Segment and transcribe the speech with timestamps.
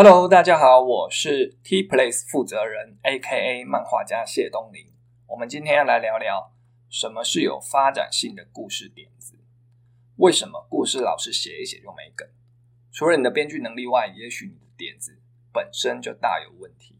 [0.00, 4.86] Hello，大家好，我是 T Place 负责人，A.K.A 漫画家谢东林。
[5.26, 6.52] 我们今天要来聊聊
[6.88, 9.40] 什么是有发展性的故事点子。
[10.18, 12.28] 为什么故事老是写一写就没梗？
[12.92, 15.18] 除了你的编剧能力外，也许你的点子
[15.52, 16.94] 本身就大有问题。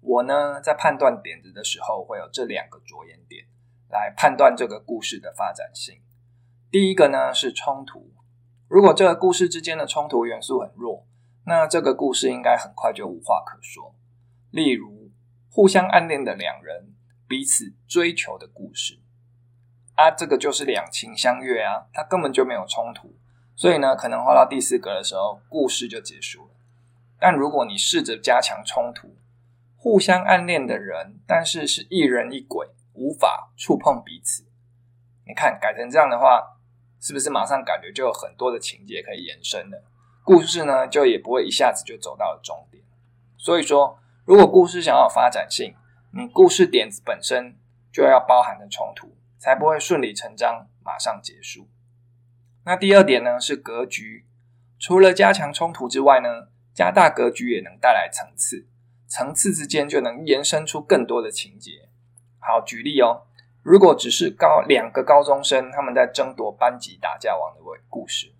[0.00, 3.46] 我呢，在判断点子的时候，会有这两个着眼点
[3.88, 6.02] 来判断这个故事的发展性。
[6.68, 8.10] 第一个呢是冲突，
[8.66, 11.06] 如果这个故事之间的冲突元素很弱。
[11.46, 13.94] 那这个故事应该很快就无话可说。
[14.50, 15.10] 例如，
[15.50, 16.94] 互相暗恋的两人
[17.28, 19.00] 彼此追求的故事，
[19.94, 23.14] 啊，这个就是两情相悦啊，它根本就没有冲突，
[23.54, 26.54] 所以呢，可能画到第四格的时候，故事就结束了。
[27.18, 29.16] 但如果你试着加强冲突，
[29.76, 34.44] 互相暗恋的人，但是是一人一鬼，无法触碰彼此，
[35.26, 36.58] 你看改成这样的话，
[37.00, 39.84] 是不是马上感觉就有很多的情节可以延伸了？
[40.24, 42.82] 故事呢，就也不会一下子就走到了终点。
[43.36, 45.74] 所以说，如果故事想要发展性，
[46.12, 47.58] 你故事点子本身
[47.92, 51.68] 就要包含的冲突，才不会顺理成章马上结束。
[52.64, 54.24] 那第二点呢，是格局。
[54.80, 58.66] 除了加强冲突之外呢，加大格局也能带来层次，
[59.06, 61.90] 层次之间就能延伸出更多的情节。
[62.38, 63.26] 好，举例哦，
[63.62, 68.32] 如果只是高两个高中生他们在争夺班级打架王的故事。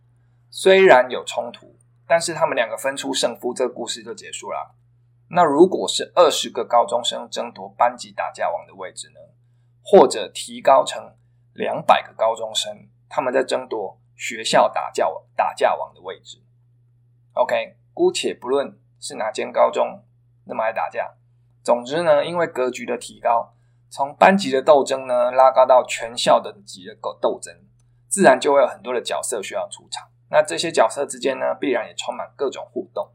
[0.57, 1.75] 虽然有冲突，
[2.07, 4.77] 但是他们两个分出胜负，这个故事就结束了。
[5.31, 9.19] 那如果是二十个高中生争夺班级打架王的位置呢？
[9.83, 11.17] 或者提高成
[11.55, 15.05] 两百个高中生，他们在争夺学校打架
[15.37, 16.41] 打架王的位置
[17.33, 20.05] ？OK，姑且不论是哪间高中
[20.45, 21.15] 那么爱打架，
[21.65, 23.57] 总之呢，因为格局的提高，
[23.91, 27.53] 从班级的斗争呢拉高到全校等级的斗斗争，
[28.09, 30.09] 自然就会有很多的角色需要出场。
[30.31, 33.11] 那这些角色之间呢，必然也充满各种互动，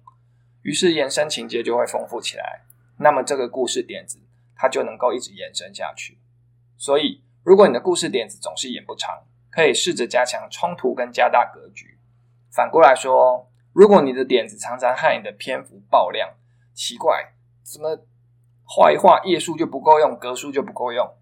[0.61, 2.61] 于是延伸情节就会丰富起来。
[2.97, 4.19] 那么这个故事点子，
[4.55, 6.19] 它就能够一直延伸下去。
[6.77, 11.97] 所以，如果你的故事点子总是演不长，可以试着加强冲突跟加大格局。
[12.51, 16.35] 反过来说，如果你的点子常常害你的篇幅爆量，
[16.73, 18.05] 奇怪，怎么
[18.63, 21.17] 画一画页数就不够用，格数就不够用？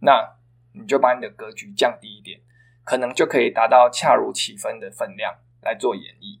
[0.00, 0.36] 那
[0.72, 2.40] 你就把你的格局降低一点。
[2.84, 6.40] 可能就可以达到恰如其分的分量来做演绎。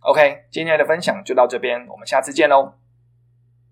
[0.00, 2.83] OK，今天的分享就到这边，我们下次见喽。